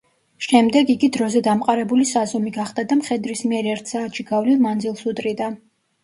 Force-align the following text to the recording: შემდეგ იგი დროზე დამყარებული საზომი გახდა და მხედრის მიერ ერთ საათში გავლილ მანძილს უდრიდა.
შემდეგ 0.43 0.87
იგი 0.91 1.07
დროზე 1.17 1.41
დამყარებული 1.47 2.05
საზომი 2.11 2.53
გახდა 2.55 2.85
და 2.93 2.97
მხედრის 3.01 3.43
მიერ 3.51 3.69
ერთ 3.73 3.91
საათში 3.93 4.25
გავლილ 4.31 4.65
მანძილს 4.67 5.05
უდრიდა. 5.13 5.51